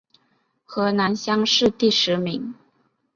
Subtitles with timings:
[0.65, 2.55] 河南乡试第十名。